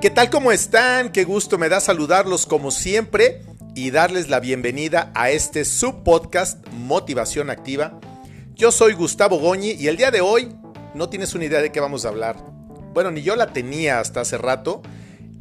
¿Qué 0.00 0.10
tal 0.10 0.30
como 0.30 0.52
están? 0.52 1.10
Qué 1.10 1.24
gusto 1.24 1.58
me 1.58 1.68
da 1.68 1.80
saludarlos 1.80 2.46
como 2.46 2.70
siempre 2.70 3.42
y 3.74 3.90
darles 3.90 4.28
la 4.28 4.38
bienvenida 4.38 5.10
a 5.16 5.30
este 5.30 5.64
subpodcast 5.64 6.64
Motivación 6.68 7.50
Activa. 7.50 7.98
Yo 8.54 8.70
soy 8.70 8.92
Gustavo 8.92 9.40
Goñi 9.40 9.72
y 9.72 9.88
el 9.88 9.96
día 9.96 10.12
de 10.12 10.20
hoy 10.20 10.54
no 10.94 11.08
tienes 11.08 11.34
una 11.34 11.46
idea 11.46 11.60
de 11.60 11.72
qué 11.72 11.80
vamos 11.80 12.04
a 12.04 12.10
hablar. 12.10 12.36
Bueno, 12.94 13.10
ni 13.10 13.22
yo 13.22 13.34
la 13.34 13.52
tenía 13.52 13.98
hasta 13.98 14.20
hace 14.20 14.38
rato 14.38 14.82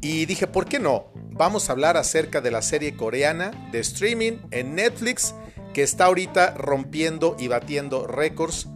y 0.01 0.25
dije, 0.25 0.47
¿por 0.47 0.65
qué 0.65 0.79
no? 0.79 1.11
Vamos 1.29 1.69
a 1.69 1.73
hablar 1.73 1.95
acerca 1.95 2.41
de 2.41 2.49
la 2.49 2.63
serie 2.63 2.95
coreana 2.95 3.51
de 3.71 3.77
streaming 3.77 4.39
en 4.49 4.73
Netflix 4.73 5.35
que 5.75 5.83
está 5.83 6.05
ahorita 6.05 6.55
rompiendo 6.57 7.35
y 7.37 7.47
batiendo 7.47 8.07
récords 8.07 8.67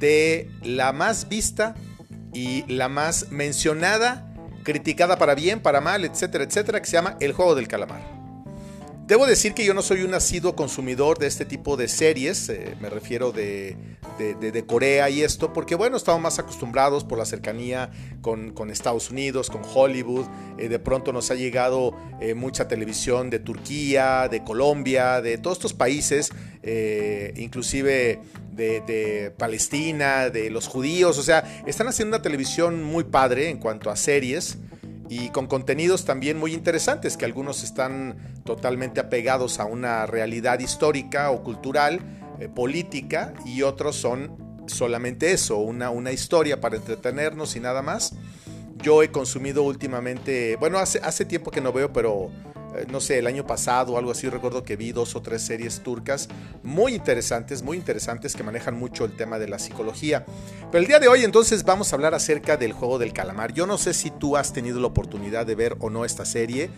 de 0.00 0.50
la 0.64 0.92
más 0.92 1.28
vista 1.28 1.76
y 2.32 2.64
la 2.66 2.88
más 2.88 3.30
mencionada 3.30 4.29
criticada 4.62 5.18
para 5.18 5.34
bien, 5.34 5.60
para 5.60 5.80
mal, 5.80 6.04
etcétera, 6.04 6.44
etcétera, 6.44 6.80
que 6.80 6.86
se 6.86 6.92
llama 6.92 7.16
El 7.20 7.32
Juego 7.32 7.54
del 7.54 7.68
Calamar. 7.68 8.00
Debo 9.06 9.26
decir 9.26 9.54
que 9.54 9.64
yo 9.64 9.74
no 9.74 9.82
soy 9.82 10.02
un 10.02 10.14
asiduo 10.14 10.54
consumidor 10.54 11.18
de 11.18 11.26
este 11.26 11.44
tipo 11.44 11.76
de 11.76 11.88
series, 11.88 12.48
eh, 12.48 12.76
me 12.80 12.88
refiero 12.88 13.32
de, 13.32 13.76
de, 14.20 14.66
Corea 14.66 15.10
y 15.10 15.22
esto, 15.22 15.52
porque 15.52 15.74
bueno, 15.74 15.96
estamos 15.96 16.20
más 16.20 16.38
acostumbrados 16.38 17.04
por 17.04 17.18
la 17.18 17.24
cercanía 17.24 17.90
con, 18.20 18.70
Estados 18.70 19.10
Unidos, 19.10 19.50
con 19.50 19.62
Hollywood, 19.64 20.26
eh, 20.58 20.68
de 20.68 20.78
pronto 20.78 21.12
nos 21.12 21.30
ha 21.30 21.34
llegado 21.34 21.96
eh, 22.20 22.34
mucha 22.34 22.68
televisión 22.68 23.30
de 23.30 23.38
Turquía, 23.38 24.28
de 24.28 24.44
Colombia, 24.44 25.20
de 25.20 25.38
todos 25.38 25.58
estos 25.58 25.72
países, 25.72 26.30
inclusive 27.36 28.20
de, 28.52 28.80
de, 28.82 29.32
Palestina, 29.36 30.28
de 30.28 30.50
los 30.50 30.68
judíos, 30.68 31.18
o 31.18 31.22
sea, 31.22 31.62
están 31.66 31.88
haciendo 31.88 32.16
una 32.16 32.22
televisión 32.22 32.82
muy 32.82 33.04
padre 33.04 33.48
en 33.48 33.58
cuanto 33.58 33.90
a 33.90 33.96
series 33.96 34.58
y 35.10 35.30
con 35.30 35.48
contenidos 35.48 36.04
también 36.04 36.38
muy 36.38 36.54
interesantes, 36.54 37.16
que 37.16 37.24
algunos 37.24 37.64
están 37.64 38.16
totalmente 38.44 39.00
apegados 39.00 39.58
a 39.58 39.64
una 39.64 40.06
realidad 40.06 40.60
histórica 40.60 41.32
o 41.32 41.42
cultural, 41.42 42.00
eh, 42.40 42.48
política, 42.48 43.34
y 43.44 43.62
otros 43.62 43.96
son 43.96 44.64
solamente 44.66 45.32
eso, 45.32 45.58
una, 45.58 45.90
una 45.90 46.12
historia 46.12 46.60
para 46.60 46.76
entretenernos 46.76 47.56
y 47.56 47.60
nada 47.60 47.82
más. 47.82 48.14
Yo 48.82 49.02
he 49.02 49.10
consumido 49.10 49.62
últimamente, 49.62 50.56
bueno, 50.56 50.78
hace, 50.78 51.00
hace 51.00 51.24
tiempo 51.24 51.50
que 51.50 51.60
no 51.60 51.72
veo, 51.72 51.92
pero 51.92 52.30
eh, 52.74 52.86
no 52.90 53.00
sé, 53.00 53.18
el 53.18 53.26
año 53.26 53.46
pasado 53.46 53.94
o 53.94 53.98
algo 53.98 54.12
así, 54.12 54.28
recuerdo 54.28 54.62
que 54.62 54.76
vi 54.76 54.92
dos 54.92 55.16
o 55.16 55.22
tres 55.22 55.42
series 55.42 55.80
turcas 55.80 56.28
muy 56.62 56.94
interesantes, 56.94 57.62
muy 57.62 57.76
interesantes 57.76 58.34
que 58.34 58.42
manejan 58.42 58.78
mucho 58.78 59.04
el 59.04 59.16
tema 59.16 59.38
de 59.38 59.48
la 59.48 59.58
psicología. 59.58 60.24
Pero 60.70 60.78
el 60.80 60.86
día 60.86 60.98
de 60.98 61.08
hoy 61.08 61.24
entonces 61.24 61.64
vamos 61.64 61.92
a 61.92 61.96
hablar 61.96 62.14
acerca 62.14 62.56
del 62.56 62.72
juego 62.72 62.98
del 62.98 63.12
calamar. 63.12 63.52
Yo 63.52 63.66
no 63.66 63.76
sé 63.76 63.92
si 63.92 64.10
tú 64.10 64.36
has 64.36 64.52
tenido 64.52 64.80
la 64.80 64.86
oportunidad 64.86 65.46
de 65.46 65.54
ver 65.54 65.76
o 65.80 65.90
no 65.90 66.04
esta 66.04 66.24
serie. 66.24 66.70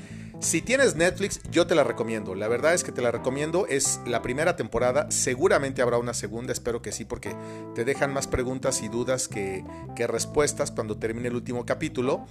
Si 0.43 0.61
tienes 0.61 0.97
Netflix, 0.97 1.41
yo 1.53 1.69
te 1.69 1.77
la 1.77 1.85
recomiendo. 1.85 2.35
La 2.35 2.49
verdad 2.49 2.75
es 2.75 2.83
que 2.83 2.91
te 2.91 3.01
la 3.01 3.13
recomiendo. 3.13 3.69
Es 3.69 4.01
la 4.07 4.23
primera 4.23 4.57
temporada. 4.57 5.09
Seguramente 5.09 5.83
habrá 5.83 5.99
una 5.99 6.15
segunda. 6.15 6.53
Espero 6.53 6.83
que 6.83 6.91
sí, 6.91 7.05
porque 7.05 7.35
te 7.77 7.85
dejan 7.85 8.13
más 8.13 8.27
preguntas 8.27 8.83
y 8.83 8.89
dudas 8.89 9.29
que, 9.29 9.65
que 9.95 10.09
respuestas 10.09 10.73
cuando 10.73 10.99
termine 10.99 11.29
el 11.29 11.37
último 11.37 11.65
capítulo. 11.65 12.27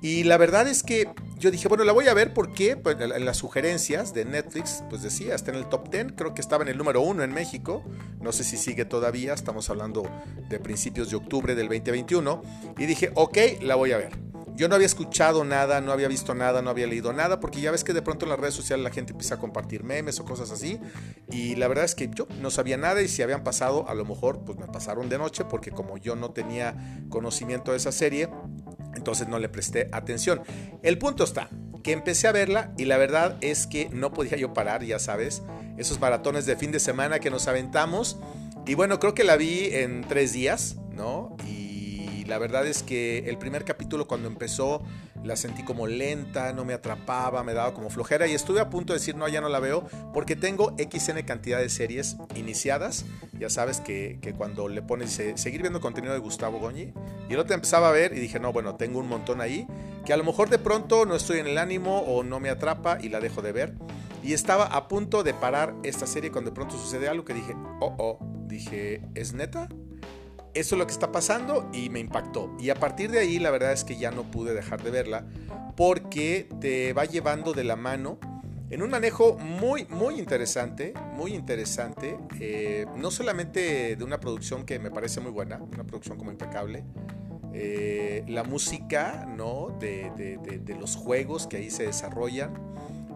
Y 0.00 0.24
la 0.24 0.38
verdad 0.38 0.66
es 0.66 0.82
que 0.82 1.10
yo 1.38 1.50
dije, 1.50 1.68
bueno, 1.68 1.84
la 1.84 1.92
voy 1.92 2.08
a 2.08 2.14
ver 2.14 2.32
porque 2.32 2.74
pues, 2.74 2.96
en 2.98 3.24
las 3.26 3.36
sugerencias 3.36 4.14
de 4.14 4.24
Netflix, 4.24 4.82
pues 4.88 5.02
decía, 5.02 5.34
está 5.34 5.50
en 5.50 5.58
el 5.58 5.68
top 5.68 5.90
10, 5.90 6.14
creo 6.16 6.32
que 6.32 6.40
estaba 6.40 6.64
en 6.64 6.70
el 6.70 6.78
número 6.78 7.02
1 7.02 7.22
en 7.22 7.32
México, 7.32 7.84
no 8.20 8.32
sé 8.32 8.42
si 8.42 8.56
sigue 8.56 8.84
todavía, 8.84 9.34
estamos 9.34 9.70
hablando 9.70 10.02
de 10.48 10.58
principios 10.58 11.10
de 11.10 11.16
octubre 11.16 11.54
del 11.54 11.68
2021, 11.68 12.42
y 12.78 12.86
dije, 12.86 13.12
ok, 13.14 13.38
la 13.60 13.76
voy 13.76 13.92
a 13.92 13.98
ver. 13.98 14.21
Yo 14.54 14.68
no 14.68 14.74
había 14.74 14.86
escuchado 14.86 15.44
nada, 15.44 15.80
no 15.80 15.92
había 15.92 16.08
visto 16.08 16.34
nada, 16.34 16.62
no 16.62 16.70
había 16.70 16.86
leído 16.86 17.12
nada, 17.12 17.40
porque 17.40 17.60
ya 17.60 17.70
ves 17.70 17.84
que 17.84 17.92
de 17.92 18.02
pronto 18.02 18.26
en 18.26 18.30
las 18.30 18.38
redes 18.38 18.54
sociales 18.54 18.84
la 18.84 18.90
gente 18.90 19.12
empieza 19.12 19.36
a 19.36 19.38
compartir 19.38 19.82
memes 19.82 20.20
o 20.20 20.24
cosas 20.24 20.50
así. 20.50 20.78
Y 21.30 21.56
la 21.56 21.68
verdad 21.68 21.84
es 21.84 21.94
que 21.94 22.10
yo 22.12 22.26
no 22.40 22.50
sabía 22.50 22.76
nada 22.76 23.02
y 23.02 23.08
si 23.08 23.22
habían 23.22 23.44
pasado, 23.44 23.88
a 23.88 23.94
lo 23.94 24.04
mejor 24.04 24.44
pues 24.44 24.58
me 24.58 24.66
pasaron 24.66 25.08
de 25.08 25.18
noche, 25.18 25.44
porque 25.44 25.70
como 25.70 25.96
yo 25.96 26.16
no 26.16 26.30
tenía 26.32 26.76
conocimiento 27.08 27.72
de 27.72 27.78
esa 27.78 27.92
serie, 27.92 28.28
entonces 28.94 29.28
no 29.28 29.38
le 29.38 29.48
presté 29.48 29.88
atención. 29.92 30.42
El 30.82 30.98
punto 30.98 31.24
está 31.24 31.48
que 31.82 31.92
empecé 31.92 32.28
a 32.28 32.32
verla 32.32 32.72
y 32.76 32.84
la 32.84 32.96
verdad 32.96 33.36
es 33.40 33.66
que 33.66 33.88
no 33.90 34.12
podía 34.12 34.36
yo 34.36 34.52
parar, 34.52 34.84
ya 34.84 34.98
sabes, 34.98 35.42
esos 35.76 36.00
maratones 36.00 36.46
de 36.46 36.56
fin 36.56 36.72
de 36.72 36.80
semana 36.80 37.18
que 37.18 37.30
nos 37.30 37.48
aventamos. 37.48 38.18
Y 38.66 38.74
bueno, 38.74 39.00
creo 39.00 39.14
que 39.14 39.24
la 39.24 39.36
vi 39.36 39.70
en 39.72 40.02
tres 40.02 40.32
días, 40.32 40.76
¿no? 40.92 41.36
Y 41.48 41.51
la 42.32 42.38
verdad 42.38 42.66
es 42.66 42.82
que 42.82 43.28
el 43.28 43.36
primer 43.36 43.62
capítulo 43.66 44.08
cuando 44.08 44.26
empezó 44.26 44.82
la 45.22 45.36
sentí 45.36 45.64
como 45.64 45.86
lenta, 45.86 46.54
no 46.54 46.64
me 46.64 46.72
atrapaba, 46.72 47.44
me 47.44 47.52
daba 47.52 47.74
como 47.74 47.90
flojera 47.90 48.26
y 48.26 48.32
estuve 48.32 48.58
a 48.58 48.70
punto 48.70 48.94
de 48.94 49.00
decir 49.00 49.16
no, 49.16 49.28
ya 49.28 49.42
no 49.42 49.50
la 49.50 49.60
veo 49.60 49.86
porque 50.14 50.34
tengo 50.34 50.74
XN 50.78 51.24
cantidad 51.26 51.58
de 51.58 51.68
series 51.68 52.16
iniciadas. 52.34 53.04
Ya 53.38 53.50
sabes 53.50 53.82
que, 53.82 54.18
cuando 54.38 54.68
le 54.68 54.80
pones 54.80 55.10
seguir 55.34 55.60
viendo 55.60 55.82
contenido 55.82 56.14
de 56.14 56.20
Gustavo 56.20 56.58
Goñi 56.58 56.94
y 57.28 57.34
el 57.34 57.38
otro 57.38 57.54
empezaba 57.54 57.90
a 57.90 57.92
ver 57.92 58.14
y 58.14 58.18
dije 58.18 58.40
no, 58.40 58.50
bueno, 58.50 58.76
tengo 58.76 58.98
un 58.98 59.08
montón 59.08 59.42
ahí 59.42 59.66
que 60.06 60.14
a 60.14 60.16
lo 60.16 60.24
mejor 60.24 60.48
de 60.48 60.58
pronto 60.58 61.04
no 61.04 61.14
estoy 61.14 61.38
en 61.38 61.48
el 61.48 61.58
ánimo 61.58 61.98
o 61.98 62.22
no 62.22 62.40
me 62.40 62.48
atrapa 62.48 62.96
y 62.98 63.10
la 63.10 63.20
dejo 63.20 63.42
de 63.42 63.52
ver. 63.52 63.74
Y 64.22 64.32
estaba 64.32 64.64
a 64.64 64.88
punto 64.88 65.22
de 65.22 65.34
parar 65.34 65.74
esta 65.82 66.06
serie 66.06 66.32
cuando 66.32 66.50
de 66.50 66.54
pronto 66.54 66.78
sucede 66.78 67.10
algo 67.10 67.26
que 67.26 67.34
dije, 67.34 67.54
oh, 67.80 67.94
oh, 67.98 68.18
dije, 68.46 69.02
¿es 69.14 69.34
neta? 69.34 69.68
Eso 70.54 70.74
es 70.74 70.78
lo 70.78 70.86
que 70.86 70.92
está 70.92 71.12
pasando 71.12 71.68
y 71.72 71.88
me 71.90 72.00
impactó. 72.00 72.54
Y 72.58 72.70
a 72.70 72.74
partir 72.74 73.10
de 73.10 73.20
ahí 73.20 73.38
la 73.38 73.50
verdad 73.50 73.72
es 73.72 73.84
que 73.84 73.96
ya 73.96 74.10
no 74.10 74.24
pude 74.24 74.54
dejar 74.54 74.82
de 74.82 74.90
verla 74.90 75.24
porque 75.76 76.48
te 76.60 76.92
va 76.92 77.04
llevando 77.04 77.52
de 77.52 77.64
la 77.64 77.76
mano 77.76 78.18
en 78.72 78.82
un 78.82 78.88
manejo 78.88 79.36
muy, 79.36 79.84
muy 79.90 80.18
interesante, 80.18 80.94
muy 81.14 81.34
interesante, 81.34 82.16
eh, 82.40 82.86
no 82.96 83.10
solamente 83.10 83.96
de 83.96 84.02
una 84.02 84.18
producción 84.18 84.64
que 84.64 84.78
me 84.78 84.90
parece 84.90 85.20
muy 85.20 85.30
buena, 85.30 85.58
una 85.58 85.84
producción 85.84 86.16
como 86.16 86.30
impecable, 86.30 86.82
eh, 87.52 88.24
la 88.28 88.44
música, 88.44 89.26
¿no? 89.28 89.76
De, 89.78 90.10
de, 90.16 90.74
los 90.74 90.96
juegos 90.96 91.46
que 91.46 91.58
ahí 91.58 91.70
se 91.70 91.84
desarrollan. 91.84 92.54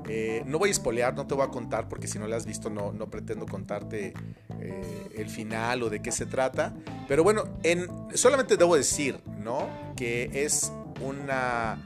Eh, 0.09 0.43
no 0.45 0.59
voy 0.59 0.69
a 0.69 0.73
espolear, 0.73 1.15
no 1.15 1.27
te 1.27 1.35
voy 1.35 1.45
a 1.45 1.49
contar 1.49 1.89
porque 1.89 2.07
si 2.07 2.19
no 2.19 2.29
la 2.29 2.37
has 2.37 2.45
visto 2.45 2.69
no, 2.69 2.93
no 2.93 3.09
pretendo 3.09 3.47
contarte 3.47 4.13
eh, 4.61 5.09
el 5.17 5.29
final 5.29 5.83
o 5.83 5.91
de 5.91 6.01
qué 6.01 6.13
se 6.13 6.27
trata. 6.27 6.75
Pero 7.09 7.23
bueno, 7.23 7.45
en, 7.63 7.89
solamente 8.15 8.57
debo 8.57 8.77
decir, 8.77 9.21
¿no? 9.43 9.69
Que 9.97 10.31
es 10.45 10.73
una... 11.01 11.85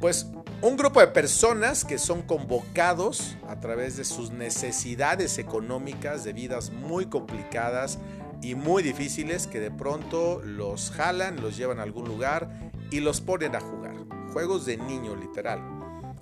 Pues 0.00 0.26
un 0.64 0.76
grupo 0.76 1.00
de 1.00 1.08
personas 1.08 1.84
que 1.84 1.98
son 1.98 2.22
convocados 2.22 3.36
a 3.48 3.60
través 3.60 3.96
de 3.96 4.04
sus 4.04 4.30
necesidades 4.30 5.36
económicas, 5.38 6.24
de 6.24 6.32
vidas 6.32 6.70
muy 6.70 7.06
complicadas 7.06 7.98
y 8.40 8.54
muy 8.54 8.82
difíciles, 8.82 9.46
que 9.46 9.60
de 9.60 9.70
pronto 9.70 10.40
los 10.42 10.90
jalan, 10.90 11.40
los 11.42 11.56
llevan 11.56 11.80
a 11.80 11.82
algún 11.82 12.06
lugar 12.06 12.48
y 12.90 13.00
los 13.00 13.20
ponen 13.20 13.56
a 13.56 13.60
jugar. 13.60 13.94
Juegos 14.32 14.64
de 14.64 14.76
niño, 14.78 15.14
literal. 15.16 15.73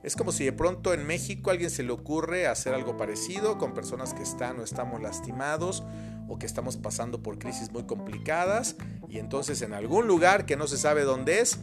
Es 0.02 0.16
como 0.16 0.32
si 0.32 0.44
de 0.44 0.52
pronto 0.52 0.92
en 0.94 1.06
México 1.06 1.50
a 1.50 1.52
alguien 1.52 1.70
se 1.70 1.84
le 1.84 1.92
ocurre 1.92 2.48
hacer 2.48 2.74
algo 2.74 2.96
parecido 2.96 3.56
con 3.56 3.72
personas 3.72 4.14
que 4.14 4.22
están 4.22 4.58
o 4.58 4.64
estamos 4.64 5.00
lastimados 5.00 5.84
o 6.28 6.38
que 6.38 6.46
estamos 6.46 6.76
pasando 6.76 7.22
por 7.22 7.38
crisis 7.38 7.70
muy 7.70 7.84
complicadas 7.84 8.76
y 9.08 9.18
entonces 9.18 9.62
en 9.62 9.74
algún 9.74 10.08
lugar 10.08 10.44
que 10.44 10.56
no 10.56 10.66
se 10.66 10.76
sabe 10.76 11.02
dónde 11.02 11.40
es, 11.40 11.58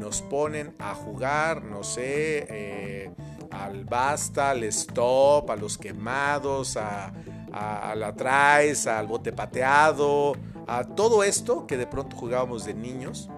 nos 0.00 0.22
ponen 0.22 0.74
a 0.78 0.94
jugar, 0.94 1.62
no 1.62 1.84
sé, 1.84 2.46
eh, 2.48 3.10
al 3.50 3.84
basta, 3.84 4.50
al 4.50 4.64
stop, 4.64 5.50
a 5.50 5.56
los 5.56 5.76
quemados, 5.76 6.76
a, 6.76 7.12
a, 7.52 7.94
la 7.94 8.14
traes, 8.14 8.86
al 8.86 9.06
bote 9.06 9.32
pateado, 9.32 10.34
a 10.66 10.84
todo 10.84 11.22
esto 11.24 11.66
que 11.66 11.76
de 11.76 11.86
pronto 11.86 12.16
jugábamos 12.16 12.64
de 12.64 12.74
niños 12.74 13.28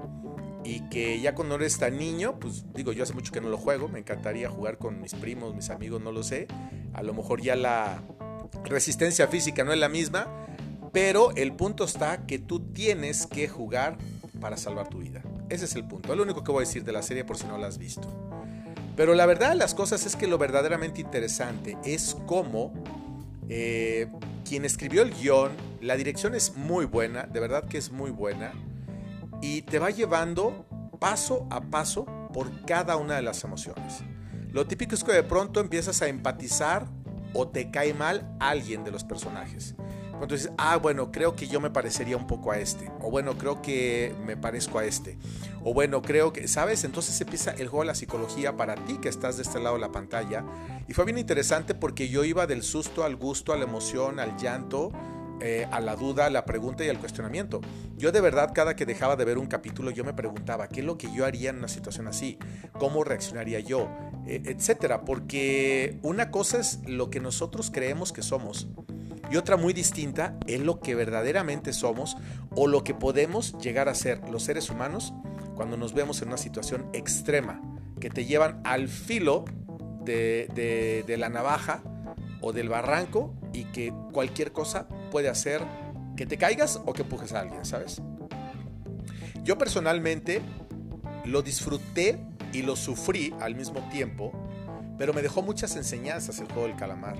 y 0.64 0.81
que 0.88 1.20
ya 1.20 1.34
cuando 1.34 1.56
eres 1.56 1.78
tan 1.78 1.99
niño, 1.99 2.38
pues 2.40 2.64
digo, 2.75 2.93
yo 2.93 3.02
hace 3.02 3.12
mucho 3.12 3.32
que 3.32 3.40
no 3.40 3.49
lo 3.49 3.58
juego, 3.58 3.88
me 3.88 3.99
encantaría 3.99 4.49
jugar 4.49 4.78
con 4.78 5.00
mis 5.00 5.14
primos, 5.14 5.55
mis 5.55 5.70
amigos, 5.70 6.00
no 6.00 6.11
lo 6.11 6.22
sé, 6.22 6.49
a 6.94 7.02
lo 7.02 7.12
mejor 7.12 7.43
ya 7.43 7.55
la 7.55 8.02
resistencia 8.64 9.28
física 9.28 9.62
no 9.64 9.72
es 9.72 9.78
la 9.78 9.88
misma, 9.88 10.26
pero 10.93 11.32
el 11.37 11.52
punto 11.52 11.84
está 11.84 12.26
que 12.26 12.38
tú 12.38 12.61
tienes 12.61 13.26
que 13.26 13.49
jugar 13.49 13.99
para 14.40 14.56
salvar 14.56 14.88
tu 14.88 14.99
vida. 14.99 15.22
Ese 15.50 15.66
es 15.66 15.75
el 15.75 15.84
punto, 15.84 16.12
es 16.12 16.16
lo 16.16 16.22
único 16.22 16.43
que 16.43 16.52
voy 16.52 16.64
a 16.64 16.66
decir 16.66 16.84
de 16.84 16.93
la 16.93 17.02
serie 17.02 17.25
por 17.25 17.37
si 17.37 17.46
no 17.46 17.58
la 17.58 17.66
has 17.66 17.78
visto. 17.78 18.08
Pero 18.96 19.14
la 19.14 19.26
verdad 19.26 19.50
de 19.50 19.56
las 19.56 19.75
cosas 19.75 20.06
es 20.06 20.16
que 20.16 20.26
lo 20.26 20.38
verdaderamente 20.38 21.00
interesante 21.00 21.76
es 21.84 22.16
cómo 22.26 22.72
eh, 23.49 24.06
quien 24.49 24.64
escribió 24.64 25.02
el 25.02 25.12
guion, 25.12 25.52
la 25.81 25.96
dirección 25.96 26.34
es 26.34 26.56
muy 26.56 26.87
buena, 26.87 27.25
de 27.25 27.40
verdad 27.40 27.64
que 27.69 27.76
es 27.76 27.90
muy 27.90 28.11
buena 28.11 28.52
y 29.44 29.61
te 29.61 29.79
va 29.79 29.91
llevando 29.91 30.64
paso 30.99 31.46
a 31.50 31.61
paso 31.61 32.06
por 32.32 32.64
cada 32.64 32.96
una 32.96 33.17
de 33.17 33.20
las 33.20 33.44
emociones. 33.44 34.02
Lo 34.52 34.67
típico 34.67 34.94
es 34.94 35.05
que 35.05 35.12
de 35.12 35.23
pronto 35.23 35.61
empiezas 35.61 36.00
a 36.00 36.08
empatizar 36.08 36.87
o 37.35 37.46
te 37.49 37.70
cae 37.70 37.93
mal 37.93 38.35
alguien 38.41 38.85
de 38.85 38.91
los 38.91 39.05
personajes. 39.05 39.75
Cuando 40.12 40.35
dices, 40.35 40.50
ah, 40.56 40.76
bueno, 40.76 41.12
creo 41.12 41.37
que 41.37 41.46
yo 41.46 41.61
me 41.61 41.69
parecería 41.69 42.17
un 42.17 42.26
poco 42.26 42.52
a 42.52 42.58
este. 42.58 42.91
O 43.02 43.11
bueno, 43.11 43.37
creo 43.37 43.61
que 43.61 44.14
me 44.25 44.38
parezco 44.38 44.79
a 44.79 44.87
este. 44.87 45.19
O 45.62 45.75
bueno, 45.75 46.00
creo 46.00 46.32
que, 46.32 46.49
¿sabes? 46.49 46.82
Entonces 46.85 47.20
empieza 47.20 47.50
el 47.50 47.69
juego 47.69 47.82
de 47.82 47.88
la 47.88 47.94
psicología 47.94 48.56
para 48.56 48.76
ti 48.76 48.97
que 48.97 49.11
estás 49.11 49.37
de 49.37 49.43
este 49.43 49.61
lado 49.61 49.75
de 49.75 49.82
la 49.82 49.93
pantalla. 49.93 50.43
Y 50.88 50.94
fue 50.94 51.05
bien 51.05 51.19
interesante 51.19 51.75
porque 51.75 52.08
yo 52.08 52.25
iba 52.25 52.47
del 52.47 52.62
susto 52.62 53.05
al 53.05 53.17
gusto, 53.17 53.52
a 53.52 53.58
la 53.58 53.64
emoción, 53.64 54.20
al 54.20 54.38
llanto 54.38 54.90
eh, 55.40 55.66
a 55.70 55.81
la 55.81 55.96
duda, 55.96 56.26
a 56.26 56.31
la 56.31 56.44
pregunta 56.44 56.84
y 56.84 56.88
al 56.88 56.98
cuestionamiento. 56.98 57.60
Yo 57.96 58.12
de 58.12 58.20
verdad 58.20 58.52
cada 58.54 58.76
que 58.76 58.86
dejaba 58.86 59.16
de 59.16 59.25
ver 59.25 59.38
un 59.38 59.46
capítulo 59.46 59.90
yo 59.90 60.04
me 60.04 60.14
preguntaba 60.14 60.69
qué 60.69 60.81
es 60.81 60.86
lo 60.86 60.96
que 60.96 61.12
yo 61.14 61.26
haría 61.26 61.50
en 61.50 61.58
una 61.58 61.69
situación 61.69 62.08
así, 62.08 62.38
cómo 62.72 63.04
reaccionaría 63.04 63.60
yo, 63.60 63.88
eh, 64.26 64.42
etcétera, 64.46 65.04
porque 65.04 65.98
una 66.02 66.31
cosa 66.31 66.58
es 66.58 66.81
lo 66.86 67.10
que 67.10 67.20
nosotros 67.20 67.70
creemos 67.70 68.12
que 68.12 68.22
somos 68.22 68.69
y 69.31 69.36
otra 69.36 69.56
muy 69.56 69.72
distinta 69.72 70.36
es 70.46 70.60
lo 70.60 70.81
que 70.81 70.94
verdaderamente 70.94 71.72
somos 71.72 72.16
o 72.54 72.66
lo 72.66 72.84
que 72.84 72.94
podemos 72.94 73.56
llegar 73.58 73.88
a 73.88 73.94
ser 73.94 74.20
los 74.30 74.44
seres 74.44 74.70
humanos 74.70 75.14
cuando 75.54 75.76
nos 75.76 75.94
vemos 75.94 76.20
en 76.22 76.28
una 76.28 76.37
situación 76.37 76.87
extrema 76.92 77.60
que 78.00 78.10
te 78.10 78.26
llevan 78.26 78.60
al 78.64 78.88
filo 78.88 79.44
de, 80.04 81.02
de 81.06 81.16
la 81.16 81.28
navaja 81.28 81.82
o 82.40 82.52
del 82.52 82.69
barranco 82.69 83.34
y 83.54 83.64
que 83.64 83.92
cualquier 84.12 84.52
cosa 84.52 84.87
puede 85.14 85.28
hacer 85.28 85.62
que 86.16 86.26
te 86.26 86.37
caigas 86.37 86.81
o 86.87 86.93
que 86.93 87.02
empujes 87.02 87.32
a 87.34 87.38
alguien, 87.38 87.64
¿sabes? 87.64 88.02
Yo 89.44 89.56
personalmente 89.56 90.43
lo 91.25 91.40
disfruté 91.40 92.19
y 92.52 92.62
lo 92.62 92.75
sufrí 92.75 93.32
al 93.40 93.55
mismo 93.55 93.78
tiempo, 93.90 94.32
pero 94.99 95.14
me 95.14 95.22
dejó 95.22 95.40
muchas 95.40 95.76
enseñanzas 95.76 96.40
el 96.40 96.46
juego 96.46 96.66
del 96.66 96.75
calamar, 96.75 97.14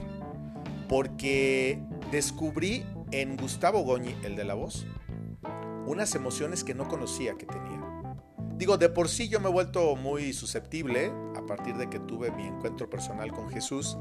porque 0.89 1.81
descubrí 2.11 2.85
en 3.13 3.37
Gustavo 3.37 3.85
Goñi, 3.85 4.17
el 4.25 4.35
de 4.35 4.43
la 4.43 4.55
voz, 4.55 4.89
unas 5.87 6.17
emociones 6.17 6.65
que 6.65 6.75
no 6.75 6.89
conocía 6.89 7.35
que 7.35 7.47
tenía. 7.47 7.81
Digo, 8.57 8.77
de 8.77 8.89
por 8.89 9.09
sí 9.09 9.29
yo 9.29 9.39
me 9.39 9.51
he 9.51 9.53
vuelto 9.53 9.95
muy 9.95 10.33
susceptible 10.33 11.13
a 11.37 11.47
partir 11.47 11.77
de 11.77 11.89
que 11.89 12.01
tuve 12.01 12.33
mi 12.33 12.43
encuentro 12.43 12.91
personal 12.91 13.31
con 13.31 13.51
Jesús 13.51 13.97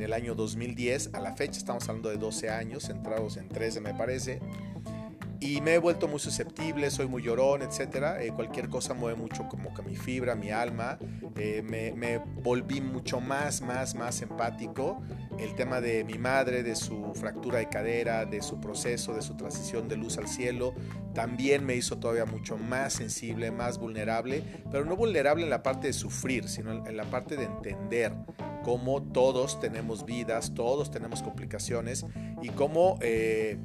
en 0.00 0.04
el 0.06 0.12
año 0.14 0.34
2010. 0.34 1.10
A 1.12 1.20
la 1.20 1.34
fecha 1.34 1.58
estamos 1.58 1.86
hablando 1.88 2.08
de 2.08 2.16
12 2.16 2.48
años, 2.48 2.84
centrados 2.84 3.36
en 3.36 3.48
13 3.48 3.80
me 3.80 3.92
parece. 3.92 4.40
Y 5.40 5.60
me 5.62 5.74
he 5.74 5.78
vuelto 5.78 6.06
muy 6.06 6.20
susceptible, 6.20 6.90
soy 6.90 7.06
muy 7.06 7.22
llorón, 7.22 7.62
etc. 7.62 8.18
Eh, 8.20 8.32
cualquier 8.34 8.68
cosa 8.68 8.92
mueve 8.92 9.18
mucho 9.18 9.48
como 9.48 9.72
que 9.72 9.82
mi 9.82 9.96
fibra, 9.96 10.34
mi 10.34 10.50
alma. 10.50 10.98
Eh, 11.36 11.62
me, 11.62 11.92
me, 11.92 12.18
volví 12.18 12.80
mucho 12.80 13.20
más, 13.20 13.62
más, 13.62 13.94
más 13.94 14.20
empático. 14.20 15.02
El 15.38 15.54
tema 15.54 15.80
de 15.80 16.04
mi 16.04 16.18
madre, 16.18 16.62
de 16.62 16.76
su 16.76 17.14
fractura 17.14 17.58
de 17.58 17.68
cadera, 17.68 18.26
de 18.26 18.42
su 18.42 18.60
proceso, 18.60 19.14
de 19.14 19.22
su 19.22 19.34
transición 19.36 19.88
de 19.88 19.96
luz 19.96 20.18
al 20.18 20.28
cielo, 20.28 20.74
también 21.14 21.64
me 21.64 21.74
hizo 21.74 21.98
todavía 21.98 22.26
mucho 22.26 22.58
más 22.58 22.94
sensible, 22.94 23.50
más 23.50 23.78
vulnerable. 23.78 24.44
Pero 24.70 24.84
no 24.84 24.94
vulnerable 24.94 25.44
en 25.44 25.50
la 25.50 25.62
parte 25.62 25.86
de 25.86 25.92
sufrir, 25.94 26.48
sino 26.48 26.86
en 26.86 26.96
la 26.96 27.04
parte 27.04 27.36
de 27.36 27.44
entender 27.44 28.12
cómo 28.62 29.02
todos 29.02 29.60
tenemos 29.60 30.04
vidas, 30.04 30.54
todos 30.54 30.90
tenemos 30.90 31.22
complicaciones 31.22 32.06
y 32.42 32.48
cómo 32.50 32.98
eh, 33.00 33.58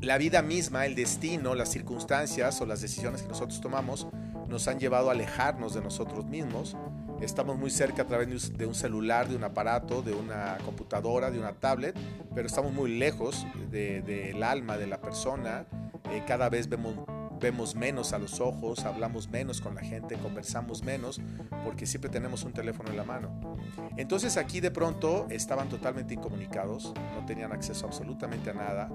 la 0.00 0.18
vida 0.18 0.42
misma, 0.42 0.86
el 0.86 0.94
destino, 0.94 1.54
las 1.54 1.70
circunstancias 1.70 2.60
o 2.60 2.66
las 2.66 2.80
decisiones 2.80 3.22
que 3.22 3.28
nosotros 3.28 3.60
tomamos 3.60 4.06
nos 4.48 4.68
han 4.68 4.78
llevado 4.78 5.08
a 5.08 5.12
alejarnos 5.12 5.74
de 5.74 5.80
nosotros 5.80 6.26
mismos. 6.26 6.76
Estamos 7.20 7.56
muy 7.56 7.70
cerca 7.70 8.02
a 8.02 8.06
través 8.06 8.56
de 8.56 8.66
un 8.66 8.74
celular, 8.74 9.28
de 9.28 9.36
un 9.36 9.44
aparato, 9.44 10.02
de 10.02 10.12
una 10.12 10.58
computadora, 10.64 11.30
de 11.30 11.38
una 11.38 11.54
tablet, 11.54 11.96
pero 12.34 12.46
estamos 12.46 12.72
muy 12.72 12.98
lejos 12.98 13.46
del 13.70 14.42
alma 14.42 14.76
de 14.76 14.86
la 14.86 15.00
persona. 15.00 15.66
Eh, 16.12 16.22
cada 16.26 16.50
vez 16.50 16.68
vemos 16.68 16.94
vemos 17.40 17.74
menos 17.74 18.12
a 18.12 18.18
los 18.18 18.40
ojos, 18.40 18.84
hablamos 18.84 19.28
menos 19.28 19.60
con 19.60 19.74
la 19.74 19.82
gente, 19.82 20.16
conversamos 20.16 20.82
menos, 20.82 21.20
porque 21.64 21.86
siempre 21.86 22.10
tenemos 22.10 22.44
un 22.44 22.52
teléfono 22.52 22.90
en 22.90 22.96
la 22.96 23.04
mano. 23.04 23.58
Entonces 23.96 24.36
aquí 24.36 24.60
de 24.60 24.70
pronto 24.70 25.26
estaban 25.30 25.68
totalmente 25.68 26.14
incomunicados, 26.14 26.92
no 27.14 27.24
tenían 27.26 27.52
acceso 27.52 27.86
absolutamente 27.86 28.50
a 28.50 28.54
nada. 28.54 28.90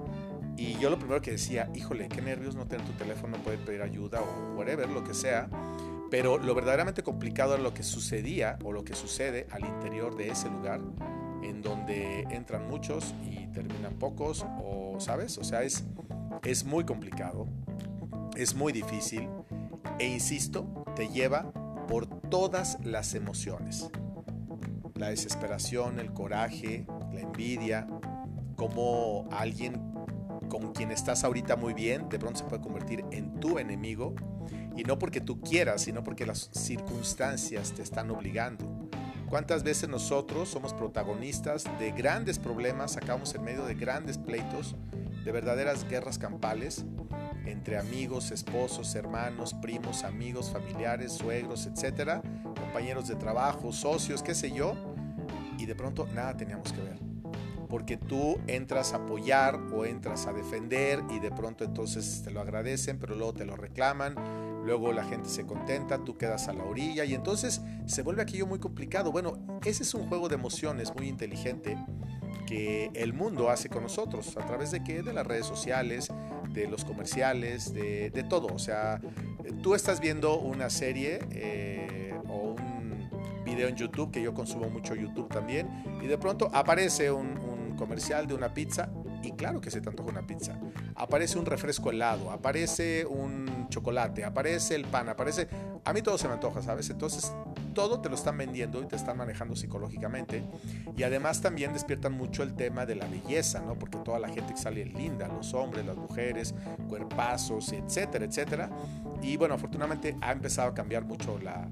Y 0.56 0.74
yo 0.78 0.90
lo 0.90 0.98
primero 0.98 1.20
que 1.22 1.32
decía, 1.32 1.70
híjole, 1.74 2.08
qué 2.08 2.20
nervios 2.20 2.54
no 2.54 2.66
tener 2.66 2.84
tu 2.84 2.92
teléfono, 2.92 3.36
poder 3.38 3.60
pedir 3.60 3.82
ayuda 3.82 4.20
o 4.20 4.56
whatever, 4.56 4.88
lo 4.88 5.04
que 5.04 5.14
sea. 5.14 5.48
Pero 6.10 6.38
lo 6.38 6.54
verdaderamente 6.54 7.02
complicado 7.02 7.54
era 7.54 7.62
lo 7.62 7.72
que 7.72 7.82
sucedía 7.82 8.58
o 8.64 8.72
lo 8.72 8.84
que 8.84 8.94
sucede 8.94 9.46
al 9.52 9.64
interior 9.64 10.16
de 10.16 10.28
ese 10.30 10.50
lugar, 10.50 10.80
en 11.42 11.62
donde 11.62 12.22
entran 12.30 12.68
muchos 12.68 13.14
y 13.22 13.46
terminan 13.52 13.94
pocos, 13.94 14.44
o 14.62 14.98
sabes, 14.98 15.38
o 15.38 15.44
sea, 15.44 15.62
es, 15.62 15.84
es 16.42 16.64
muy 16.64 16.84
complicado 16.84 17.46
es 18.42 18.54
muy 18.54 18.72
difícil 18.72 19.28
e 19.98 20.06
insisto, 20.06 20.84
te 20.96 21.08
lleva 21.08 21.52
por 21.86 22.06
todas 22.06 22.78
las 22.82 23.14
emociones. 23.14 23.90
La 24.94 25.10
desesperación, 25.10 25.98
el 26.00 26.12
coraje, 26.12 26.86
la 27.12 27.20
envidia, 27.20 27.86
como 28.56 29.28
alguien 29.30 29.74
con 30.48 30.72
quien 30.72 30.90
estás 30.90 31.22
ahorita 31.22 31.56
muy 31.56 31.74
bien, 31.74 32.08
de 32.08 32.18
pronto 32.18 32.38
se 32.38 32.44
puede 32.44 32.62
convertir 32.62 33.04
en 33.10 33.38
tu 33.40 33.58
enemigo, 33.58 34.14
y 34.74 34.84
no 34.84 34.98
porque 34.98 35.20
tú 35.20 35.40
quieras, 35.40 35.82
sino 35.82 36.02
porque 36.02 36.24
las 36.24 36.50
circunstancias 36.52 37.72
te 37.72 37.82
están 37.82 38.10
obligando. 38.10 38.88
¿Cuántas 39.28 39.62
veces 39.62 39.88
nosotros 39.88 40.48
somos 40.48 40.72
protagonistas 40.72 41.64
de 41.78 41.92
grandes 41.92 42.38
problemas, 42.38 42.96
acabamos 42.96 43.34
en 43.34 43.44
medio 43.44 43.64
de 43.64 43.74
grandes 43.74 44.18
pleitos, 44.18 44.76
de 45.24 45.30
verdaderas 45.30 45.86
guerras 45.88 46.18
campales, 46.18 46.84
entre 47.46 47.78
amigos, 47.78 48.30
esposos, 48.30 48.94
hermanos, 48.94 49.54
primos, 49.54 50.04
amigos, 50.04 50.50
familiares, 50.50 51.12
suegros, 51.12 51.66
etcétera, 51.66 52.22
compañeros 52.58 53.08
de 53.08 53.16
trabajo, 53.16 53.72
socios, 53.72 54.22
qué 54.22 54.34
sé 54.34 54.50
yo, 54.52 54.74
y 55.58 55.66
de 55.66 55.74
pronto 55.74 56.06
nada 56.14 56.36
teníamos 56.36 56.72
que 56.72 56.82
ver. 56.82 56.98
Porque 57.68 57.96
tú 57.96 58.38
entras 58.48 58.92
a 58.92 58.96
apoyar 58.96 59.54
o 59.72 59.84
entras 59.84 60.26
a 60.26 60.32
defender 60.32 61.02
y 61.10 61.20
de 61.20 61.30
pronto 61.30 61.64
entonces 61.64 62.22
te 62.24 62.32
lo 62.32 62.40
agradecen, 62.40 62.98
pero 62.98 63.14
luego 63.14 63.32
te 63.32 63.44
lo 63.44 63.56
reclaman, 63.56 64.16
luego 64.64 64.92
la 64.92 65.04
gente 65.04 65.28
se 65.28 65.46
contenta, 65.46 66.04
tú 66.04 66.16
quedas 66.16 66.48
a 66.48 66.52
la 66.52 66.64
orilla 66.64 67.04
y 67.04 67.14
entonces 67.14 67.60
se 67.86 68.02
vuelve 68.02 68.22
aquello 68.22 68.46
muy 68.46 68.58
complicado. 68.58 69.12
Bueno, 69.12 69.38
ese 69.64 69.84
es 69.84 69.94
un 69.94 70.08
juego 70.08 70.28
de 70.28 70.34
emociones 70.34 70.92
muy 70.96 71.06
inteligente 71.06 71.76
que 72.46 72.90
el 72.94 73.12
mundo 73.12 73.50
hace 73.50 73.68
con 73.68 73.84
nosotros 73.84 74.36
a 74.36 74.44
través 74.44 74.72
de 74.72 74.82
qué? 74.82 75.02
De 75.02 75.12
las 75.12 75.24
redes 75.24 75.46
sociales, 75.46 76.12
de 76.52 76.68
los 76.68 76.84
comerciales, 76.84 77.72
de, 77.72 78.24
todo. 78.28 78.48
O 78.48 78.58
sea, 78.58 79.00
tú 79.62 79.74
estás 79.74 80.00
viendo 80.00 80.38
una 80.38 80.70
serie 80.70 81.20
eh, 81.32 82.14
o 82.28 82.54
un 82.54 83.10
video 83.44 83.68
en 83.68 83.76
YouTube, 83.76 84.10
que 84.10 84.22
yo 84.22 84.34
consumo 84.34 84.68
mucho 84.68 84.94
YouTube 84.94 85.28
también, 85.28 85.68
y 86.02 86.06
de 86.06 86.18
pronto 86.18 86.50
aparece 86.52 87.10
un, 87.10 87.38
un 87.38 87.76
comercial 87.76 88.26
de 88.26 88.34
una 88.34 88.52
pizza 88.52 88.90
y 89.22 89.32
claro 89.32 89.60
que 89.60 89.70
se 89.70 89.80
te 89.80 89.88
antoja 89.88 90.10
una 90.10 90.26
pizza. 90.26 90.58
Aparece 90.94 91.38
un 91.38 91.46
refresco 91.46 91.90
helado, 91.90 92.30
aparece 92.30 93.04
un 93.06 93.66
chocolate, 93.68 94.24
aparece 94.24 94.74
el 94.74 94.84
pan, 94.84 95.08
aparece... 95.08 95.48
A 95.84 95.92
mí 95.92 96.02
todo 96.02 96.18
se 96.18 96.28
me 96.28 96.34
antoja, 96.34 96.62
¿sabes? 96.62 96.90
Entonces 96.90 97.32
todo 97.80 97.98
te 97.98 98.10
lo 98.10 98.14
están 98.14 98.36
vendiendo 98.36 98.82
y 98.82 98.84
te 98.84 98.94
están 98.94 99.16
manejando 99.16 99.56
psicológicamente. 99.56 100.44
Y 100.98 101.02
además 101.02 101.40
también 101.40 101.72
despiertan 101.72 102.12
mucho 102.12 102.42
el 102.42 102.52
tema 102.52 102.84
de 102.84 102.94
la 102.94 103.06
belleza, 103.06 103.60
¿no? 103.60 103.74
Porque 103.74 103.96
toda 103.96 104.18
la 104.18 104.28
gente 104.28 104.52
que 104.52 104.60
sale 104.60 104.84
linda, 104.84 105.28
los 105.28 105.54
hombres, 105.54 105.86
las 105.86 105.96
mujeres, 105.96 106.54
cuerpazos, 106.90 107.72
etcétera, 107.72 108.26
etcétera. 108.26 108.68
Y 109.22 109.38
bueno, 109.38 109.54
afortunadamente 109.54 110.14
ha 110.20 110.30
empezado 110.32 110.68
a 110.68 110.74
cambiar 110.74 111.06
mucho 111.06 111.38
la, 111.38 111.70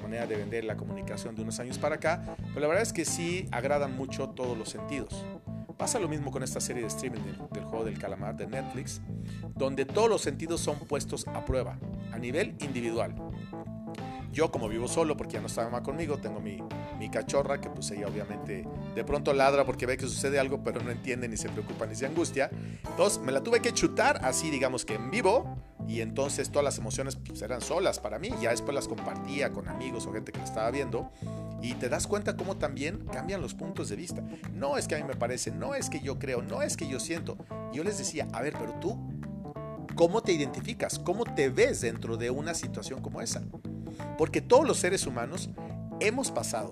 manera 0.00 0.28
de 0.28 0.36
vender 0.36 0.62
la 0.62 0.76
comunicación 0.76 1.34
de 1.34 1.42
unos 1.42 1.58
años 1.58 1.76
para 1.76 1.96
acá. 1.96 2.22
Pero 2.36 2.60
la 2.60 2.68
verdad 2.68 2.84
es 2.84 2.92
que 2.92 3.04
sí 3.04 3.48
agradan 3.50 3.96
mucho 3.96 4.28
todos 4.28 4.56
los 4.56 4.68
sentidos. 4.68 5.24
Pasa 5.76 5.98
lo 5.98 6.08
mismo 6.08 6.30
con 6.30 6.44
esta 6.44 6.60
serie 6.60 6.82
de 6.82 6.88
streaming 6.88 7.20
del, 7.52 7.64
juego 7.64 7.84
del 7.84 7.98
calamar 7.98 8.36
de 8.36 8.46
Netflix, 8.46 9.00
donde 9.56 9.84
todos 9.84 10.08
los 10.08 10.22
sentidos 10.22 10.60
son 10.60 10.78
puestos 10.78 11.26
a 11.26 11.44
prueba, 11.44 11.78
a 12.12 12.18
nivel 12.18 12.54
individual. 12.60 13.12
Yo 14.38 14.52
como 14.52 14.68
vivo 14.68 14.86
solo 14.86 15.16
porque 15.16 15.32
ya 15.32 15.40
no 15.40 15.48
está 15.48 15.64
mamá 15.64 15.82
conmigo, 15.82 16.18
tengo 16.18 16.38
mi, 16.38 16.58
mi 16.96 17.10
cachorra 17.10 17.60
que 17.60 17.70
pues 17.70 17.90
ella 17.90 18.06
obviamente 18.06 18.64
de 18.94 19.02
pronto 19.02 19.32
ladra 19.32 19.64
porque 19.64 19.84
ve 19.84 19.96
que 19.96 20.06
sucede 20.06 20.38
algo 20.38 20.62
pero 20.62 20.80
no 20.80 20.92
entiende 20.92 21.26
ni 21.26 21.36
se 21.36 21.48
preocupa 21.48 21.86
ni 21.86 21.96
se 21.96 22.06
angustia. 22.06 22.48
Entonces 22.88 23.20
me 23.20 23.32
la 23.32 23.42
tuve 23.42 23.60
que 23.60 23.72
chutar 23.72 24.24
así 24.24 24.48
digamos 24.48 24.84
que 24.84 24.94
en 24.94 25.10
vivo 25.10 25.56
y 25.88 26.02
entonces 26.02 26.50
todas 26.50 26.62
las 26.62 26.78
emociones 26.78 27.16
pues, 27.16 27.42
eran 27.42 27.60
solas 27.60 27.98
para 27.98 28.20
mí. 28.20 28.30
Ya 28.40 28.50
después 28.50 28.76
las 28.76 28.86
compartía 28.86 29.50
con 29.50 29.66
amigos 29.66 30.06
o 30.06 30.12
gente 30.12 30.30
que 30.30 30.38
la 30.38 30.44
estaba 30.44 30.70
viendo 30.70 31.10
y 31.60 31.74
te 31.74 31.88
das 31.88 32.06
cuenta 32.06 32.36
cómo 32.36 32.58
también 32.58 33.06
cambian 33.12 33.42
los 33.42 33.54
puntos 33.54 33.88
de 33.88 33.96
vista. 33.96 34.22
No 34.54 34.78
es 34.78 34.86
que 34.86 34.94
a 34.94 34.98
mí 34.98 35.04
me 35.04 35.16
parece, 35.16 35.50
no 35.50 35.74
es 35.74 35.90
que 35.90 35.98
yo 35.98 36.20
creo, 36.20 36.42
no 36.42 36.62
es 36.62 36.76
que 36.76 36.86
yo 36.86 37.00
siento. 37.00 37.36
Yo 37.72 37.82
les 37.82 37.98
decía, 37.98 38.28
a 38.32 38.40
ver, 38.40 38.54
pero 38.56 38.74
tú, 38.74 38.96
¿cómo 39.96 40.22
te 40.22 40.30
identificas? 40.30 41.00
¿Cómo 41.00 41.24
te 41.24 41.48
ves 41.48 41.80
dentro 41.80 42.16
de 42.16 42.30
una 42.30 42.54
situación 42.54 43.02
como 43.02 43.20
esa? 43.20 43.42
Porque 44.16 44.40
todos 44.40 44.66
los 44.66 44.78
seres 44.78 45.06
humanos 45.06 45.50
hemos 46.00 46.30
pasado, 46.30 46.70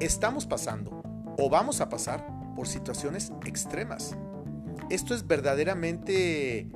estamos 0.00 0.46
pasando 0.46 1.02
o 1.38 1.48
vamos 1.48 1.80
a 1.80 1.88
pasar 1.88 2.26
por 2.54 2.68
situaciones 2.68 3.32
extremas. 3.46 4.16
esto 4.90 5.14
es 5.14 5.26
verdaderamente 5.26 6.70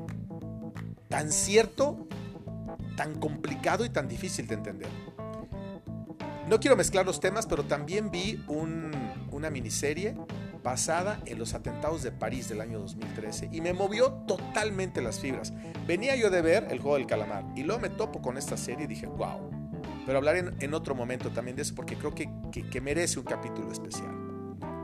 tan 1.08 1.32
cierto, 1.32 2.06
tan 2.96 3.18
complicado 3.18 3.84
y 3.84 3.90
tan 3.90 4.08
difícil 4.08 4.46
de 4.46 4.54
entender. 4.54 4.88
No 6.48 6.60
quiero 6.60 6.76
mezclar 6.76 7.06
los 7.06 7.20
temas, 7.20 7.46
pero 7.46 7.64
también 7.64 8.10
vi 8.10 8.44
una 8.48 9.50
miniserie 9.50 10.14
basada 10.62 11.20
en 11.26 11.38
los 11.38 11.54
atentados 11.54 12.02
de 12.02 12.10
París 12.10 12.48
del 12.48 12.60
año 12.60 12.80
2013 12.80 13.50
y 13.52 13.60
me 13.60 13.72
movió 13.72 14.12
totalmente 14.26 15.02
las 15.02 15.20
fibras. 15.20 15.52
Venía 15.86 16.16
yo 16.16 16.30
de 16.30 16.42
ver 16.42 16.68
el 16.70 16.80
juego 16.80 16.96
del 16.96 17.06
calamar 17.06 17.44
y 17.54 17.62
luego 17.62 17.82
me 17.82 17.90
topo 17.90 18.22
con 18.22 18.38
esta 18.38 18.56
serie 18.56 18.84
y 18.84 18.88
dije, 18.88 19.06
wow. 19.06 19.53
Pero 20.06 20.18
hablaré 20.18 20.44
en, 20.60 20.74
otro 20.74 20.94
momento 20.94 21.30
también 21.30 21.56
de 21.56 21.62
eso 21.62 21.74
porque 21.74 21.96
creo 21.96 22.14
que, 22.14 22.28
que 22.70 22.80
merece 22.80 23.18
un 23.18 23.24
capítulo 23.24 23.72
especial. 23.72 24.14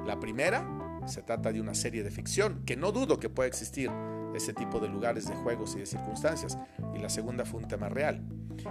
La 0.06 0.18
primera 0.18 0.66
se 1.06 1.22
trata 1.22 1.52
de 1.52 1.60
una 1.60 1.74
serie 1.74 2.02
de 2.02 2.10
ficción 2.10 2.62
que 2.64 2.76
no 2.76 2.92
dudo 2.92 3.18
que 3.18 3.28
pueda 3.28 3.48
existir 3.48 3.90
ese 4.34 4.52
tipo 4.52 4.80
de 4.80 4.88
lugares 4.88 5.28
de 5.28 5.34
juegos 5.34 5.74
y 5.76 5.80
de 5.80 5.86
circunstancias. 5.86 6.58
Y 6.94 6.98
la 6.98 7.08
segunda 7.08 7.44
fue 7.44 7.60
un 7.60 7.68
tema 7.68 7.88
real. 7.88 8.22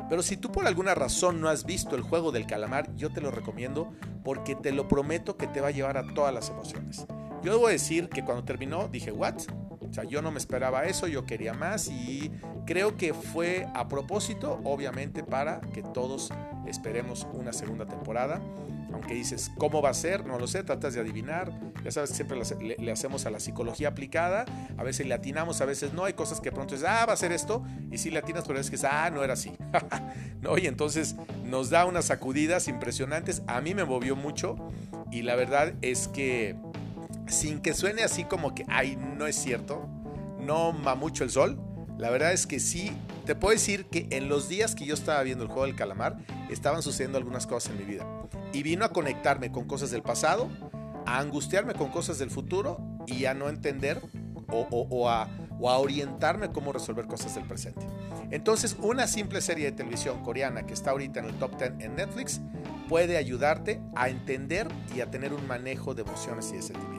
Pero 0.09 0.21
si 0.21 0.37
tú 0.37 0.51
por 0.51 0.67
alguna 0.67 0.95
razón 0.95 1.41
no 1.41 1.49
has 1.49 1.65
visto 1.65 1.95
el 1.95 2.01
juego 2.01 2.31
del 2.31 2.45
calamar, 2.45 2.95
yo 2.95 3.11
te 3.11 3.21
lo 3.21 3.31
recomiendo 3.31 3.91
porque 4.23 4.55
te 4.55 4.71
lo 4.71 4.87
prometo 4.87 5.37
que 5.37 5.47
te 5.47 5.61
va 5.61 5.69
a 5.69 5.71
llevar 5.71 5.97
a 5.97 6.13
todas 6.13 6.33
las 6.33 6.49
emociones. 6.49 7.05
Yo 7.41 7.53
debo 7.53 7.67
decir 7.67 8.09
que 8.09 8.23
cuando 8.23 8.43
terminó 8.43 8.87
dije, 8.87 9.11
¿what? 9.11 9.35
O 9.89 9.93
sea, 9.93 10.03
yo 10.03 10.21
no 10.21 10.31
me 10.31 10.37
esperaba 10.37 10.85
eso, 10.85 11.07
yo 11.07 11.25
quería 11.25 11.53
más 11.53 11.87
y 11.87 12.31
creo 12.65 12.95
que 12.95 13.13
fue 13.13 13.67
a 13.73 13.87
propósito, 13.87 14.61
obviamente, 14.63 15.23
para 15.23 15.61
que 15.61 15.81
todos 15.81 16.31
esperemos 16.67 17.27
una 17.33 17.53
segunda 17.53 17.85
temporada. 17.85 18.39
Aunque 18.91 19.13
dices, 19.13 19.51
¿cómo 19.57 19.81
va 19.81 19.89
a 19.89 19.93
ser? 19.93 20.25
No 20.25 20.39
lo 20.39 20.47
sé, 20.47 20.63
tratas 20.63 20.93
de 20.93 21.01
adivinar. 21.01 21.51
Ya 21.83 21.91
sabes, 21.91 22.09
siempre 22.09 22.39
le, 22.59 22.91
hacemos 22.91 23.25
a 23.25 23.29
la 23.29 23.39
psicología 23.39 23.89
aplicada. 23.89 24.45
A 24.77 24.83
veces 24.83 25.07
le 25.07 25.13
atinamos, 25.13 25.61
a 25.61 25.65
veces 25.65 25.93
no. 25.93 26.05
Hay 26.05 26.13
cosas 26.13 26.41
que 26.41 26.51
pronto 26.51 26.75
es, 26.75 26.83
ah, 26.83 27.05
va 27.05 27.13
a 27.13 27.17
ser 27.17 27.31
esto. 27.31 27.63
Y 27.91 27.99
sí 27.99 28.09
le 28.09 28.19
atinas, 28.19 28.45
pero 28.47 28.59
es 28.59 28.69
que 28.69 28.77
es, 28.77 28.83
ah, 28.83 29.09
no 29.11 29.23
era 29.23 29.33
así. 29.33 29.51
no, 30.41 30.57
y 30.57 30.65
entonces 30.65 31.15
nos 31.45 31.69
da 31.69 31.85
unas 31.85 32.05
sacudidas 32.05 32.67
impresionantes. 32.67 33.43
A 33.47 33.61
mí 33.61 33.75
me 33.75 33.85
movió 33.85 34.15
mucho. 34.15 34.55
Y 35.11 35.21
la 35.21 35.35
verdad 35.35 35.73
es 35.81 36.07
que, 36.07 36.55
sin 37.29 37.59
que 37.61 37.73
suene 37.73 38.03
así 38.03 38.23
como 38.23 38.53
que, 38.53 38.65
ay, 38.67 38.95
no 38.95 39.27
es 39.27 39.35
cierto, 39.35 39.87
no 40.39 40.73
ma 40.73 40.95
mucho 40.95 41.23
el 41.23 41.29
sol. 41.29 41.59
La 41.97 42.09
verdad 42.09 42.31
es 42.31 42.47
que 42.47 42.59
sí, 42.59 42.91
te 43.25 43.35
puedo 43.35 43.53
decir 43.53 43.85
que 43.85 44.07
en 44.11 44.29
los 44.29 44.47
días 44.47 44.73
que 44.73 44.85
yo 44.85 44.93
estaba 44.93 45.21
viendo 45.23 45.43
el 45.43 45.49
juego 45.49 45.65
del 45.65 45.75
calamar, 45.75 46.17
estaban 46.49 46.81
sucediendo 46.81 47.17
algunas 47.17 47.45
cosas 47.45 47.71
en 47.71 47.79
mi 47.79 47.83
vida. 47.83 48.05
Y 48.53 48.63
vino 48.63 48.85
a 48.85 48.89
conectarme 48.89 49.51
con 49.51 49.65
cosas 49.65 49.91
del 49.91 50.01
pasado, 50.01 50.49
a 51.05 51.19
angustiarme 51.19 51.73
con 51.73 51.89
cosas 51.89 52.17
del 52.17 52.31
futuro 52.31 52.79
y 53.05 53.25
a 53.25 53.33
no 53.33 53.49
entender 53.49 54.01
o, 54.51 55.09
a, 55.09 55.23
a 55.23 55.77
orientarme 55.77 56.51
cómo 56.51 56.71
resolver 56.71 57.05
cosas 57.05 57.35
del 57.35 57.45
presente. 57.45 57.85
Entonces, 58.31 58.77
una 58.81 59.07
simple 59.07 59.41
serie 59.41 59.65
de 59.65 59.71
televisión 59.71 60.23
coreana 60.23 60.65
que 60.65 60.73
está 60.73 60.91
ahorita 60.91 61.19
en 61.19 61.25
el 61.25 61.35
top 61.35 61.57
10 61.57 61.73
en 61.79 61.95
Netflix 61.95 62.41
puede 62.87 63.17
ayudarte 63.17 63.81
a 63.95 64.09
entender 64.09 64.67
y 64.95 65.01
a 65.01 65.11
tener 65.11 65.33
un 65.33 65.45
manejo 65.47 65.93
de 65.93 66.01
emociones 66.01 66.49
y 66.51 66.55
de 66.55 66.61
sentimientos. 66.61 66.98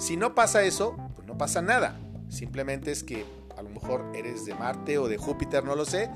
Si 0.00 0.16
no 0.16 0.34
pasa 0.34 0.62
eso, 0.62 0.96
pues 1.14 1.28
no 1.28 1.36
pasa 1.36 1.60
nada. 1.60 2.00
Simplemente 2.30 2.90
es 2.90 3.04
que 3.04 3.26
a 3.58 3.60
lo 3.60 3.68
mejor 3.68 4.10
eres 4.14 4.46
de 4.46 4.54
Marte 4.54 4.96
o 4.96 5.08
de 5.08 5.18
Júpiter, 5.18 5.62
no 5.62 5.76
lo 5.76 5.84
sé, 5.84 6.10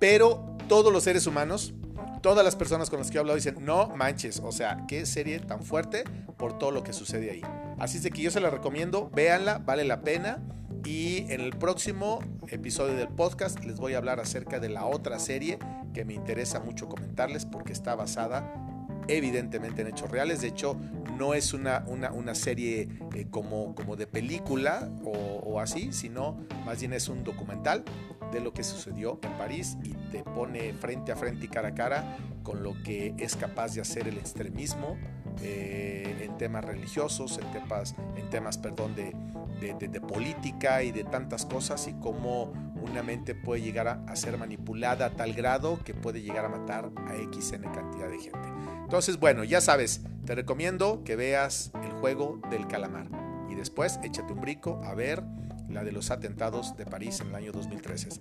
pero 0.00 0.56
todos 0.68 0.90
los 0.90 1.02
seres 1.02 1.26
humanos, 1.26 1.74
todas 2.22 2.42
las 2.42 2.56
personas 2.56 2.88
con 2.88 2.98
las 2.98 3.10
que 3.10 3.18
he 3.18 3.20
hablado 3.20 3.36
dicen, 3.36 3.58
no 3.60 3.94
manches, 3.94 4.40
o 4.42 4.52
sea, 4.52 4.86
qué 4.88 5.04
serie 5.04 5.38
tan 5.38 5.62
fuerte 5.62 6.04
por 6.38 6.56
todo 6.56 6.70
lo 6.70 6.82
que 6.82 6.94
sucede 6.94 7.30
ahí. 7.30 7.42
Así 7.78 7.98
es 7.98 8.04
de 8.04 8.10
que 8.10 8.22
yo 8.22 8.30
se 8.30 8.40
la 8.40 8.48
recomiendo, 8.48 9.10
véanla, 9.10 9.58
vale 9.58 9.84
la 9.84 10.00
pena. 10.00 10.42
Y 10.86 11.30
en 11.30 11.42
el 11.42 11.50
próximo 11.50 12.20
episodio 12.48 12.94
del 12.94 13.08
podcast 13.08 13.62
les 13.64 13.76
voy 13.76 13.92
a 13.94 13.98
hablar 13.98 14.18
acerca 14.18 14.60
de 14.60 14.70
la 14.70 14.86
otra 14.86 15.18
serie 15.18 15.58
que 15.92 16.06
me 16.06 16.14
interesa 16.14 16.60
mucho 16.60 16.88
comentarles 16.88 17.44
porque 17.44 17.74
está 17.74 17.96
basada 17.96 18.65
evidentemente 19.08 19.82
en 19.82 19.88
hechos 19.88 20.10
reales. 20.10 20.40
De 20.40 20.48
hecho, 20.48 20.76
no 21.16 21.34
es 21.34 21.52
una, 21.52 21.84
una, 21.86 22.34
serie 22.34 22.88
eh, 23.14 23.26
como, 23.30 23.74
como 23.74 23.96
de 23.96 24.06
película 24.06 24.90
o, 25.04 25.60
así, 25.60 25.92
sino 25.92 26.38
más 26.64 26.80
bien 26.80 26.92
es 26.92 27.08
un 27.08 27.24
documental 27.24 27.84
de 28.32 28.40
lo 28.40 28.52
que 28.52 28.62
sucedió 28.62 29.18
en 29.22 29.32
París 29.38 29.78
y 29.82 29.92
te 30.10 30.22
pone 30.22 30.74
frente 30.74 31.12
a 31.12 31.16
frente 31.16 31.46
y 31.46 31.48
cara 31.48 31.68
a 31.68 31.74
cara 31.74 32.18
con 32.42 32.62
lo 32.62 32.74
que 32.82 33.14
es 33.18 33.36
capaz 33.36 33.74
de 33.74 33.80
hacer 33.80 34.06
el 34.08 34.18
extremismo 34.18 34.96
eh, 35.42 36.16
en 36.22 36.36
temas 36.36 36.64
religiosos, 36.64 37.38
en 37.38 37.50
temas, 37.52 37.94
en 38.16 38.28
temas 38.30 38.58
perdón, 38.58 38.94
de, 38.94 39.14
de, 39.60 40.00
política 40.00 40.82
y 40.82 40.92
de 40.92 41.04
tantas 41.04 41.46
cosas 41.46 41.88
y 41.88 41.94
cómo 41.94 42.52
una 42.90 43.02
mente 43.02 43.34
puede 43.34 43.62
llegar 43.62 43.88
a, 43.88 44.04
a, 44.06 44.16
ser 44.16 44.36
manipulada 44.38 45.06
a 45.06 45.10
tal 45.10 45.34
grado 45.34 45.80
que 45.84 45.94
puede 45.94 46.22
llegar 46.22 46.44
a 46.44 46.48
matar 46.48 46.90
a 46.96 47.14
XN 47.14 47.62
cantidad 47.72 48.08
de 48.08 48.18
gente. 48.18 48.48
Entonces, 48.82 49.18
bueno, 49.18 49.44
ya 49.44 49.60
sabes, 49.60 50.02
te 50.24 50.34
recomiendo 50.34 51.02
que 51.04 51.16
veas 51.16 51.72
el 51.82 51.92
juego 51.92 52.40
del 52.50 52.66
calamar 52.66 53.08
y 53.50 53.54
después 53.54 53.98
échate 54.02 54.32
un 54.32 54.40
brico 54.40 54.80
a 54.84 54.94
ver 54.94 55.22
la 55.68 55.84
de 55.84 55.92
los 55.92 56.10
atentados 56.10 56.76
de 56.76 56.86
París 56.86 57.20
en 57.20 57.28
el 57.28 57.34
año 57.34 57.52
2013. 57.52 58.20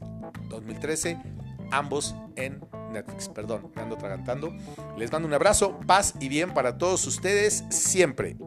2013, 0.50 1.17
ambos 1.72 2.15
en 2.36 2.62
Netflix. 2.91 3.29
Perdón, 3.29 3.72
me 3.75 3.81
ando 3.81 3.98
tragantando. 3.98 4.53
Les 4.98 5.12
mando 5.12 5.27
un 5.27 5.34
abrazo, 5.34 5.79
paz 5.86 6.15
y 6.19 6.29
bien 6.29 6.53
para 6.53 6.77
todos 6.77 7.05
ustedes 7.07 7.63
siempre. 7.69 8.38